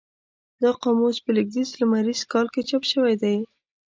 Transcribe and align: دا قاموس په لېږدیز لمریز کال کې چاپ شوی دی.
دا 0.61 0.69
قاموس 0.81 1.17
په 1.23 1.31
لېږدیز 1.35 1.69
لمریز 1.79 2.21
کال 2.31 2.47
کې 2.53 2.61
چاپ 2.69 2.83
شوی 2.91 3.15
دی. 3.23 3.37